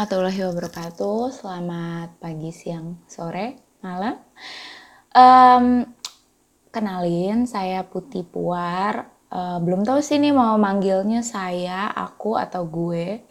warahmatullahi 0.00 0.48
wabarakatuh. 0.48 1.28
Selamat 1.28 2.16
pagi, 2.24 2.48
siang, 2.56 3.04
sore, 3.04 3.76
malam. 3.84 4.16
Um, 5.12 5.84
kenalin, 6.72 7.44
saya 7.44 7.84
Putih 7.84 8.24
Puar. 8.24 9.12
Uh, 9.28 9.60
belum 9.60 9.84
tahu 9.84 10.00
sih 10.00 10.16
nih 10.16 10.32
mau 10.32 10.56
manggilnya 10.56 11.20
saya, 11.20 11.92
aku, 11.92 12.32
atau 12.32 12.64
gue. 12.64 13.28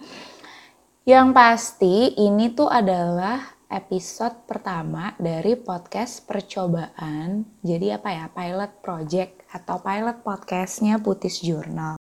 Yang 1.10 1.28
pasti 1.34 2.14
ini 2.22 2.54
tuh 2.54 2.70
adalah 2.70 3.50
episode 3.74 4.46
pertama 4.46 5.18
dari 5.18 5.58
podcast 5.58 6.22
percobaan. 6.30 7.50
Jadi 7.66 7.98
apa 7.98 8.14
ya, 8.14 8.26
pilot 8.30 8.78
project 8.86 9.42
atau 9.58 9.82
pilot 9.82 10.22
podcastnya 10.22 11.02
Putis 11.02 11.42
Journal. 11.42 11.98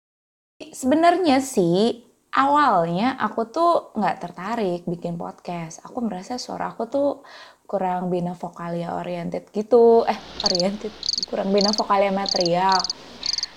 Sebenarnya 0.61 1.41
sih 1.41 2.08
awalnya 2.33 3.17
aku 3.17 3.41
tuh 3.49 3.73
nggak 3.97 4.17
tertarik 4.21 4.81
bikin 4.85 5.17
podcast. 5.17 5.81
Aku 5.85 6.05
merasa 6.05 6.37
suara 6.37 6.73
aku 6.73 6.83
tuh 6.85 7.09
kurang 7.69 8.09
bina 8.09 8.33
vokalia 8.33 8.97
oriented 8.97 9.49
gitu. 9.53 10.05
Eh, 10.05 10.17
oriented, 10.45 10.93
kurang 11.29 11.53
bina 11.53 11.69
vokalia 11.73 12.09
material. 12.09 12.77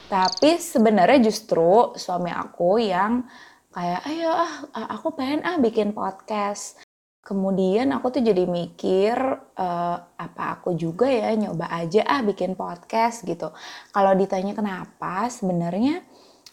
Tapi 0.08 0.60
sebenarnya 0.60 1.24
justru 1.24 1.96
suami 1.96 2.28
aku 2.28 2.76
yang 2.76 3.24
kayak, 3.72 4.04
ayo 4.04 4.28
ah, 4.28 4.52
aku 4.92 5.16
pengen 5.16 5.40
ah 5.48 5.56
bikin 5.56 5.96
podcast. 5.96 6.84
Kemudian 7.22 7.94
aku 7.94 8.18
tuh 8.18 8.20
jadi 8.20 8.44
mikir, 8.50 9.14
uh, 9.54 9.96
apa 10.18 10.58
aku 10.58 10.74
juga 10.74 11.06
ya 11.06 11.30
nyoba 11.38 11.70
aja 11.70 12.02
ah 12.02 12.18
bikin 12.20 12.58
podcast 12.58 13.22
gitu. 13.22 13.54
Kalau 13.94 14.12
ditanya 14.18 14.58
kenapa, 14.58 15.30
sebenarnya 15.30 16.02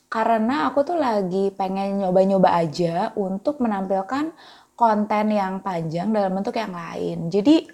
karena 0.09 0.65
aku 0.65 0.81
tuh 0.81 0.97
lagi 0.97 1.53
pengen 1.53 2.01
nyoba-nyoba 2.01 2.49
aja 2.57 3.13
untuk 3.13 3.61
menampilkan 3.61 4.33
konten 4.73 5.25
yang 5.29 5.61
panjang 5.61 6.09
dalam 6.09 6.33
bentuk 6.33 6.57
yang 6.57 6.73
lain. 6.73 7.29
Jadi 7.29 7.69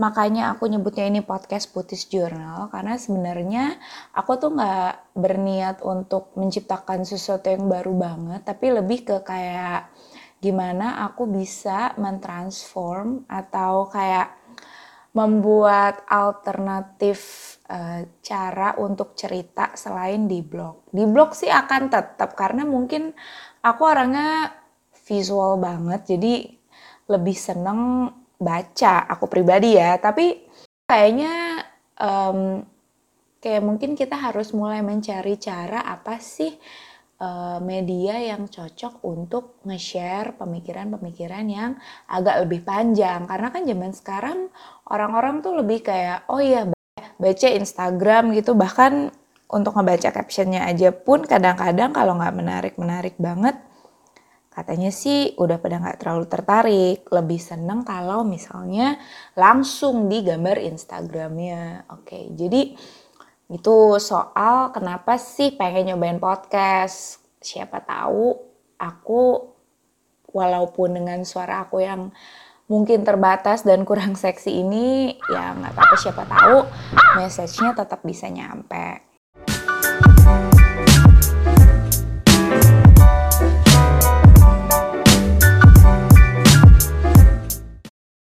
makanya 0.00 0.56
aku 0.56 0.72
nyebutnya 0.72 1.08
ini 1.08 1.20
podcast 1.20 1.68
Putis 1.72 2.08
Journal 2.08 2.72
karena 2.72 2.96
sebenarnya 2.96 3.76
aku 4.16 4.40
tuh 4.40 4.56
nggak 4.56 5.20
berniat 5.20 5.84
untuk 5.84 6.32
menciptakan 6.40 7.04
sesuatu 7.04 7.52
yang 7.52 7.68
baru 7.68 7.92
banget, 7.92 8.40
tapi 8.48 8.72
lebih 8.72 9.04
ke 9.04 9.16
kayak 9.20 9.92
gimana 10.40 11.04
aku 11.04 11.28
bisa 11.28 11.92
mentransform 12.00 13.28
atau 13.28 13.88
kayak 13.92 14.32
membuat 15.16 16.04
alternatif 16.12 17.18
uh, 17.72 18.04
cara 18.20 18.76
untuk 18.76 19.16
cerita 19.16 19.72
selain 19.72 20.28
di 20.28 20.44
blog. 20.44 20.92
Di 20.92 21.08
blog 21.08 21.32
sih 21.32 21.48
akan 21.48 21.88
tetap 21.88 22.36
karena 22.36 22.68
mungkin 22.68 23.16
aku 23.64 23.80
orangnya 23.80 24.52
visual 25.08 25.56
banget 25.56 26.12
jadi 26.12 26.52
lebih 27.08 27.32
seneng 27.32 28.12
baca 28.36 29.08
aku 29.08 29.24
pribadi 29.24 29.80
ya. 29.80 29.96
Tapi 29.96 30.36
kayaknya 30.84 31.64
um, 31.96 32.60
kayak 33.40 33.64
mungkin 33.64 33.96
kita 33.96 34.20
harus 34.20 34.52
mulai 34.52 34.84
mencari 34.84 35.40
cara 35.40 35.80
apa 35.80 36.20
sih 36.20 36.52
uh, 37.20 37.58
media 37.62 38.20
yang 38.20 38.48
cocok 38.48 39.00
untuk 39.04 39.60
nge-share 39.64 40.36
pemikiran-pemikiran 40.36 41.46
yang 41.48 41.70
agak 42.08 42.46
lebih 42.46 42.64
panjang. 42.64 43.24
Karena 43.24 43.48
kan 43.52 43.62
zaman 43.64 43.92
sekarang 43.92 44.38
orang-orang 44.88 45.40
tuh 45.40 45.56
lebih 45.56 45.84
kayak 45.84 46.28
oh 46.28 46.40
iya 46.40 46.68
baca 47.16 47.48
Instagram 47.48 48.36
gitu. 48.36 48.52
Bahkan 48.52 49.12
untuk 49.46 49.78
ngebaca 49.78 50.10
captionnya 50.10 50.66
aja 50.66 50.90
pun 50.90 51.22
kadang-kadang 51.22 51.94
kalau 51.94 52.18
nggak 52.18 52.34
menarik-menarik 52.34 53.14
banget 53.16 53.54
katanya 54.56 54.88
sih 54.88 55.36
udah 55.36 55.60
pada 55.60 55.76
nggak 55.76 56.00
terlalu 56.00 56.24
tertarik. 56.32 57.04
Lebih 57.12 57.36
seneng 57.36 57.84
kalau 57.84 58.24
misalnya 58.24 58.96
langsung 59.36 60.08
di 60.08 60.24
gambar 60.24 60.56
Instagramnya. 60.64 61.84
Oke 61.92 62.32
jadi 62.32 62.72
itu 63.46 63.94
soal 64.02 64.74
kenapa 64.74 65.22
sih 65.22 65.54
pengen 65.54 65.94
nyobain 65.94 66.18
podcast. 66.18 67.22
Siapa 67.38 67.78
tahu 67.78 68.34
aku 68.74 69.22
walaupun 70.34 70.98
dengan 70.98 71.22
suara 71.22 71.62
aku 71.62 71.78
yang 71.78 72.10
mungkin 72.66 73.06
terbatas 73.06 73.62
dan 73.62 73.86
kurang 73.86 74.18
seksi 74.22 74.50
ini 74.50 75.14
ya 75.30 75.54
nggak 75.54 75.78
apa-apa 75.78 75.94
siapa 75.94 76.22
tahu 76.26 76.66
message-nya 77.22 77.70
tetap 77.78 78.02
bisa 78.02 78.26
nyampe. 78.26 79.06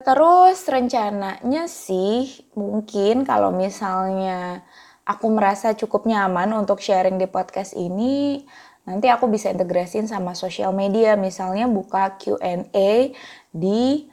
Terus 0.06 0.62
rencananya 0.70 1.66
sih 1.66 2.46
mungkin 2.54 3.26
kalau 3.26 3.50
misalnya 3.50 4.62
aku 5.06 5.30
merasa 5.30 5.78
cukup 5.78 6.10
nyaman 6.10 6.50
untuk 6.58 6.82
sharing 6.82 7.22
di 7.22 7.30
podcast 7.30 7.78
ini, 7.78 8.42
nanti 8.90 9.06
aku 9.08 9.30
bisa 9.30 9.54
integrasin 9.54 10.10
sama 10.10 10.34
sosial 10.34 10.74
media, 10.74 11.14
misalnya 11.14 11.70
buka 11.70 12.18
Q&A 12.18 13.14
di 13.54 14.10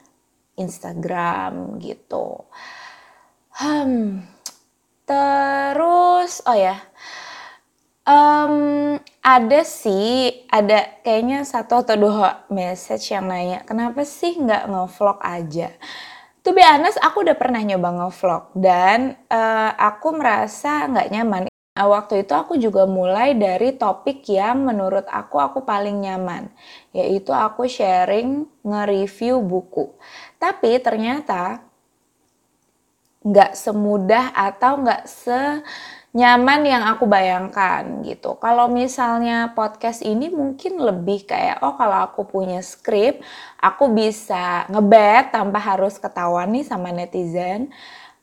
Instagram 0.53 1.81
gitu. 1.81 2.45
Hmm, 3.57 4.21
terus, 5.09 6.45
oh 6.45 6.57
ya, 6.57 6.77
um, 8.05 8.97
ada 9.25 9.61
sih, 9.65 10.45
ada 10.49 11.01
kayaknya 11.01 11.41
satu 11.41 11.81
atau 11.81 11.97
dua 11.97 12.45
message 12.53 13.13
yang 13.13 13.25
nanya, 13.25 13.65
kenapa 13.65 14.05
sih 14.05 14.37
nggak 14.37 14.69
ngevlog 14.69 15.19
aja? 15.25 15.73
To 16.43 16.51
be 16.51 16.59
honest, 16.59 16.99
aku 16.99 17.23
udah 17.23 17.39
pernah 17.39 17.63
nyoba 17.63 18.03
ngevlog 18.03 18.51
dan 18.59 19.15
uh, 19.31 19.71
aku 19.79 20.11
merasa 20.11 20.91
nggak 20.91 21.09
nyaman. 21.15 21.43
Nah, 21.47 21.87
waktu 21.87 22.27
itu 22.27 22.35
aku 22.35 22.59
juga 22.59 22.83
mulai 22.83 23.31
dari 23.31 23.73
topik 23.79 24.27
yang 24.27 24.67
menurut 24.67 25.07
aku 25.07 25.39
aku 25.39 25.63
paling 25.63 26.03
nyaman, 26.03 26.51
yaitu 26.91 27.31
aku 27.31 27.63
sharing 27.65 28.43
nge-review 28.59 29.39
buku. 29.39 29.95
Tapi 30.35 30.83
ternyata 30.83 31.63
nggak 33.23 33.55
semudah 33.55 34.35
atau 34.35 34.83
nggak 34.83 35.03
se 35.07 35.63
nyaman 36.13 36.61
yang 36.61 36.83
aku 36.93 37.09
bayangkan 37.09 38.05
gitu. 38.05 38.37
Kalau 38.37 38.69
misalnya 38.69 39.49
podcast 39.57 40.05
ini 40.05 40.29
mungkin 40.29 40.77
lebih 40.77 41.25
kayak 41.25 41.65
oh 41.65 41.73
kalau 41.73 42.05
aku 42.05 42.21
punya 42.29 42.61
skrip, 42.61 43.25
aku 43.57 43.89
bisa 43.89 44.69
ngebet 44.69 45.33
tanpa 45.33 45.57
harus 45.57 45.97
ketahuan 45.97 46.53
nih 46.53 46.65
sama 46.69 46.93
netizen. 46.93 47.73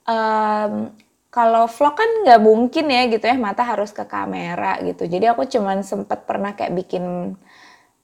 Um, 0.07 0.95
kalau 1.35 1.67
vlog 1.67 1.95
kan 1.99 2.11
nggak 2.27 2.41
mungkin 2.43 2.87
ya 2.91 3.03
gitu 3.11 3.27
ya 3.27 3.35
mata 3.39 3.67
harus 3.67 3.91
ke 3.91 4.07
kamera 4.07 4.79
gitu. 4.87 5.11
Jadi 5.11 5.27
aku 5.27 5.51
cuman 5.51 5.83
sempet 5.83 6.23
pernah 6.31 6.55
kayak 6.55 6.75
bikin 6.75 7.35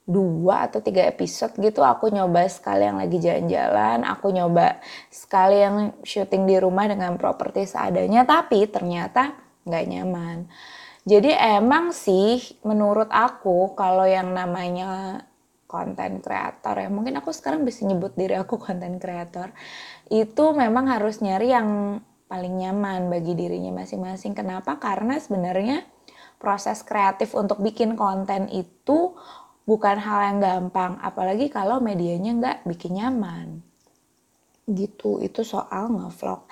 dua 0.06 0.70
atau 0.70 0.78
tiga 0.78 1.02
episode 1.02 1.50
gitu 1.58 1.82
aku 1.82 2.14
nyoba 2.14 2.46
sekali 2.46 2.86
yang 2.86 3.02
lagi 3.02 3.18
jalan-jalan 3.18 4.06
aku 4.06 4.30
nyoba 4.30 4.78
sekali 5.10 5.58
yang 5.58 5.98
syuting 6.06 6.46
di 6.46 6.62
rumah 6.62 6.86
dengan 6.86 7.18
properti 7.18 7.66
seadanya 7.66 8.22
tapi 8.22 8.70
ternyata 8.70 9.45
nggak 9.66 9.84
nyaman. 9.90 10.46
Jadi 11.06 11.30
emang 11.34 11.94
sih 11.94 12.58
menurut 12.66 13.10
aku 13.10 13.74
kalau 13.78 14.06
yang 14.06 14.34
namanya 14.34 15.22
konten 15.66 16.22
kreator 16.22 16.78
ya 16.78 16.86
mungkin 16.86 17.18
aku 17.18 17.34
sekarang 17.34 17.66
bisa 17.66 17.82
nyebut 17.82 18.14
diri 18.14 18.38
aku 18.38 18.58
konten 18.66 19.02
kreator 19.02 19.50
itu 20.06 20.44
memang 20.54 20.86
harus 20.86 21.18
nyari 21.18 21.50
yang 21.50 22.00
paling 22.26 22.58
nyaman 22.58 23.06
bagi 23.06 23.38
dirinya 23.38 23.82
masing-masing. 23.82 24.34
Kenapa? 24.34 24.78
Karena 24.82 25.18
sebenarnya 25.18 25.86
proses 26.36 26.82
kreatif 26.82 27.32
untuk 27.34 27.62
bikin 27.62 27.94
konten 27.94 28.50
itu 28.50 29.14
bukan 29.66 29.98
hal 29.98 30.20
yang 30.30 30.38
gampang, 30.38 30.98
apalagi 31.02 31.50
kalau 31.50 31.82
medianya 31.82 32.34
nggak 32.38 32.58
bikin 32.66 33.02
nyaman. 33.02 33.62
Gitu, 34.66 35.22
itu 35.22 35.46
soal 35.46 35.90
ngevlog. 35.90 36.46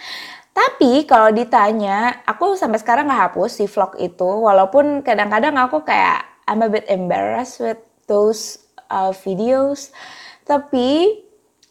Tapi 0.85 1.09
kalau 1.09 1.33
ditanya, 1.33 2.21
aku 2.29 2.61
sampai 2.61 2.77
sekarang 2.77 3.09
nggak 3.09 3.33
hapus 3.33 3.57
si 3.57 3.65
vlog 3.65 3.97
itu, 3.97 4.29
walaupun 4.29 5.01
kadang-kadang 5.01 5.57
aku 5.57 5.81
kayak 5.81 6.45
I'm 6.45 6.61
a 6.61 6.69
bit 6.69 6.85
embarrassed 6.93 7.65
with 7.65 7.81
those 8.05 8.61
uh, 8.93 9.09
videos. 9.25 9.97
Tapi 10.45 11.25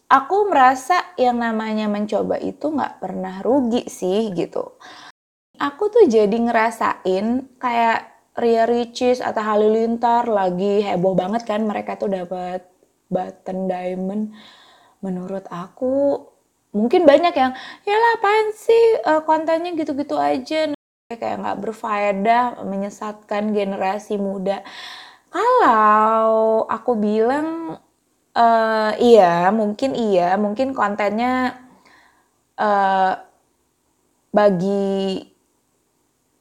aku 0.10 0.50
merasa 0.50 1.14
yang 1.14 1.38
namanya 1.38 1.86
mencoba 1.86 2.42
itu 2.42 2.74
nggak 2.74 3.06
pernah 3.06 3.38
rugi 3.46 3.86
sih 3.86 4.34
gitu. 4.34 4.82
Aku 5.62 5.94
tuh 5.94 6.10
jadi 6.10 6.34
ngerasain 6.34 7.54
kayak 7.62 8.00
Ria 8.34 8.66
Ricis 8.66 9.22
atau 9.22 9.46
Halilintar 9.46 10.26
lagi 10.26 10.82
heboh 10.82 11.14
banget 11.14 11.46
kan 11.46 11.62
mereka 11.62 12.02
tuh 12.02 12.10
dapat 12.10 12.66
button 13.14 13.70
diamond. 13.70 14.34
Menurut 15.06 15.46
aku 15.54 16.33
mungkin 16.74 17.06
banyak 17.06 17.34
yang 17.38 17.54
ya 17.86 17.96
lah 17.96 18.12
apaan 18.18 18.48
sih 18.58 18.84
uh, 19.06 19.22
kontennya 19.24 19.78
gitu-gitu 19.78 20.18
aja 20.18 20.74
kayak 21.14 21.38
nggak 21.46 21.60
berfaedah 21.62 22.66
menyesatkan 22.66 23.54
generasi 23.54 24.18
muda 24.18 24.66
kalau 25.34 26.66
aku 26.70 26.94
bilang 26.94 27.78
uh, 28.38 28.92
iya, 29.02 29.50
mungkin 29.50 29.98
iya, 29.98 30.36
mungkin 30.38 30.78
kontennya 30.78 31.58
uh, 32.58 33.14
bagi 34.34 35.26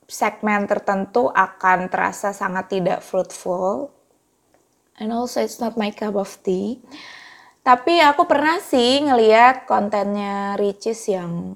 segmen 0.09 0.69
tertentu 0.69 1.33
akan 1.33 1.89
terasa 1.89 2.37
sangat 2.37 2.69
tidak 2.69 3.01
fruitful. 3.01 3.93
And 5.01 5.09
also 5.09 5.41
it's 5.41 5.57
not 5.57 5.81
my 5.81 5.89
cup 5.89 6.17
of 6.21 6.37
tea. 6.45 6.85
Tapi 7.63 8.03
aku 8.03 8.27
pernah 8.27 8.59
sih 8.59 9.07
ngeliat 9.07 9.71
kontennya 9.71 10.59
Ricis 10.59 11.07
yang 11.07 11.55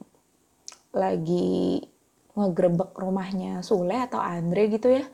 lagi 0.94 1.82
ngegrebek 2.38 2.94
rumahnya 2.94 3.58
Sule 3.66 4.06
atau 4.06 4.22
Andre 4.22 4.70
gitu 4.70 4.86
ya. 4.86 5.04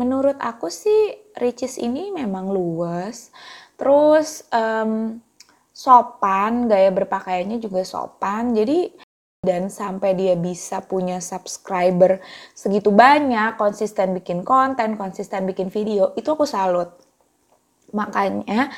Menurut 0.00 0.40
aku 0.40 0.72
sih 0.72 1.12
Ricis 1.36 1.76
ini 1.76 2.08
memang 2.08 2.48
luas, 2.48 3.28
terus 3.76 4.48
um, 4.48 5.20
sopan, 5.72 6.64
gaya 6.64 6.88
berpakaiannya 6.88 7.60
juga 7.60 7.84
sopan. 7.84 8.56
Jadi 8.56 8.88
dan 9.42 9.68
sampai 9.68 10.14
dia 10.14 10.38
bisa 10.38 10.80
punya 10.86 11.18
subscriber 11.18 12.22
segitu 12.54 12.94
banyak, 12.94 13.58
konsisten 13.58 14.14
bikin 14.16 14.46
konten, 14.46 14.94
konsisten 14.94 15.44
bikin 15.44 15.66
video, 15.68 16.14
itu 16.14 16.30
aku 16.30 16.46
salut. 16.46 16.94
Makanya 17.90 18.70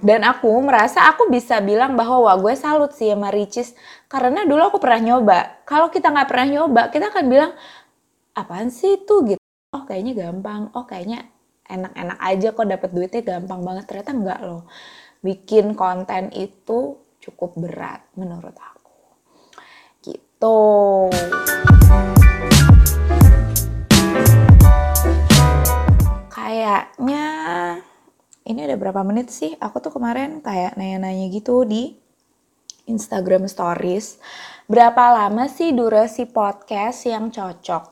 dan 0.00 0.24
aku 0.24 0.48
merasa 0.64 1.12
aku 1.12 1.28
bisa 1.28 1.60
bilang 1.60 1.92
bahwa 1.92 2.24
wah 2.24 2.36
gue 2.40 2.56
salut 2.56 2.96
sih 2.96 3.12
sama 3.12 3.28
Ricis. 3.28 3.76
Karena 4.08 4.48
dulu 4.48 4.72
aku 4.72 4.80
pernah 4.80 5.12
nyoba. 5.12 5.60
Kalau 5.68 5.92
kita 5.92 6.08
nggak 6.08 6.28
pernah 6.28 6.46
nyoba 6.48 6.82
kita 6.88 7.12
akan 7.12 7.24
bilang 7.28 7.52
apaan 8.32 8.72
sih 8.72 9.04
itu? 9.04 9.36
Gitu. 9.36 9.42
Oh 9.76 9.84
kayaknya 9.84 10.16
gampang. 10.16 10.72
Oh 10.72 10.88
kayaknya 10.88 11.28
enak-enak 11.68 12.16
aja 12.16 12.48
kok 12.56 12.64
dapat 12.64 12.90
duitnya. 12.96 13.20
Gampang 13.20 13.60
banget. 13.60 13.84
Ternyata 13.84 14.12
enggak 14.16 14.40
loh. 14.40 14.64
Bikin 15.20 15.76
konten 15.76 16.32
itu 16.32 16.96
cukup 17.20 17.52
berat 17.60 18.08
menurut 18.16 18.56
aku. 18.56 18.96
Gitu. 20.00 20.60
Kayaknya 26.32 27.26
ini 28.48 28.64
ada 28.64 28.80
berapa 28.80 29.04
menit 29.04 29.28
sih? 29.28 29.52
Aku 29.60 29.84
tuh 29.84 29.92
kemarin 29.92 30.40
kayak 30.40 30.80
nanya-nanya 30.80 31.28
gitu 31.28 31.68
di 31.68 31.92
Instagram 32.88 33.44
Stories. 33.44 34.16
Berapa 34.64 35.12
lama 35.12 35.44
sih 35.52 35.76
durasi 35.76 36.24
podcast 36.24 37.04
yang 37.04 37.28
cocok? 37.28 37.84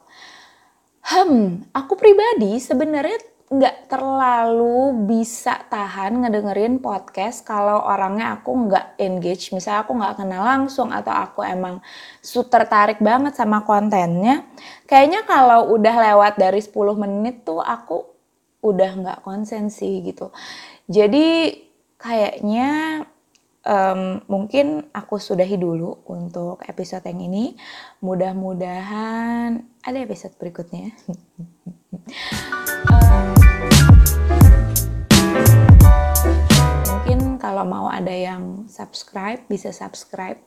Hmm, 1.13 1.61
aku 1.77 1.93
pribadi 1.95 2.57
sebenarnya 2.57 3.21
nggak 3.47 3.87
terlalu 3.87 5.07
bisa 5.07 5.55
tahan 5.71 6.27
ngedengerin 6.27 6.83
podcast 6.83 7.47
kalau 7.47 7.79
orangnya 7.87 8.41
aku 8.41 8.51
nggak 8.67 8.97
engage. 8.99 9.53
Misalnya 9.53 9.85
aku 9.85 9.93
nggak 9.93 10.17
kenal 10.25 10.43
langsung 10.43 10.89
atau 10.91 11.13
aku 11.13 11.45
emang 11.45 11.85
tertarik 12.25 12.99
banget 12.99 13.37
sama 13.37 13.63
kontennya. 13.63 14.49
Kayaknya 14.89 15.23
kalau 15.29 15.69
udah 15.77 15.95
lewat 15.95 16.41
dari 16.41 16.59
10 16.65 16.75
menit 16.97 17.45
tuh 17.45 17.63
aku 17.63 18.16
udah 18.65 18.91
nggak 19.03 19.23
konsen 19.23 19.69
sih 19.69 20.01
gitu. 20.05 20.33
Jadi 20.87 21.53
kayaknya 21.97 23.03
um, 23.67 24.23
mungkin 24.31 24.87
aku 24.95 25.19
sudahi 25.19 25.59
dulu 25.59 26.07
untuk 26.07 26.63
episode 26.65 27.05
yang 27.05 27.21
ini. 27.21 27.59
Mudah-mudahan 28.01 29.67
ada 29.83 29.99
episode 29.99 30.39
berikutnya. 30.39 30.95
um, 32.91 33.35
mungkin 36.87 37.19
kalau 37.43 37.65
mau 37.67 37.87
ada 37.91 38.15
yang 38.15 38.67
subscribe 38.71 39.43
bisa 39.51 39.75
subscribe 39.75 40.39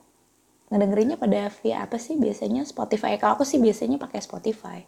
ngedengerinnya 0.70 1.18
pada 1.18 1.50
via 1.50 1.82
apa 1.82 1.98
sih 1.98 2.14
biasanya 2.14 2.62
Spotify 2.62 3.18
kalau 3.18 3.34
aku 3.34 3.42
sih 3.42 3.58
biasanya 3.58 3.98
pakai 3.98 4.22
Spotify 4.22 4.86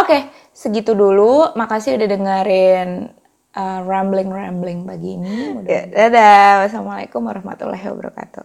Oke, 0.00 0.08
okay, 0.08 0.20
segitu 0.56 0.96
dulu. 0.96 1.52
Makasih 1.52 2.00
udah 2.00 2.08
dengerin 2.08 3.12
uh, 3.52 3.80
rambling-rambling 3.84 4.88
pagi 4.88 5.20
ini. 5.20 5.60
Ya, 5.68 5.84
dadah. 5.84 6.64
Wassalamualaikum 6.64 7.20
warahmatullahi 7.20 7.84
wabarakatuh. 7.84 8.44